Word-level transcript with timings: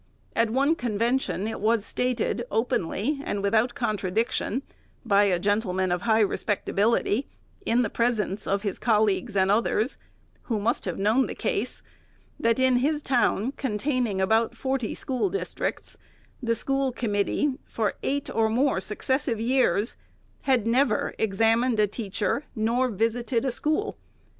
At 0.35 0.49
one 0.49 0.73
convention 0.73 1.47
it 1.47 1.59
was 1.61 1.85
stated, 1.85 2.43
openly 2.49 3.21
and 3.23 3.43
without 3.43 3.75
contradiction, 3.75 4.63
by 5.05 5.25
a 5.25 5.37
gentleman 5.37 5.91
of 5.91 6.01
high 6.01 6.21
respectability, 6.21 7.27
in 7.67 7.83
the 7.83 7.89
presence 7.91 8.47
of 8.47 8.63
his 8.63 8.79
colleagues 8.79 9.37
and 9.37 9.51
others, 9.51 9.97
who 10.45 10.59
must 10.59 10.85
have 10.85 10.97
known 10.97 11.27
the 11.27 11.35
case, 11.35 11.83
that 12.39 12.57
in 12.57 12.77
his 12.77 13.03
town, 13.03 13.51
containing 13.51 14.19
about 14.19 14.57
forty 14.57 14.95
school 14.95 15.29
districts, 15.29 15.99
the 16.41 16.55
school 16.55 16.91
com 16.91 17.11
mittee, 17.11 17.59
for 17.63 17.93
eight 18.01 18.27
or 18.33 18.49
more 18.49 18.79
successive 18.79 19.39
years, 19.39 19.97
had 20.49 20.65
never 20.65 21.13
ex 21.19 21.37
amined 21.37 21.77
a 21.77 21.85
teacher, 21.85 22.45
nor 22.55 22.89
visited 22.89 23.45
a 23.45 23.51
school. 23.51 23.99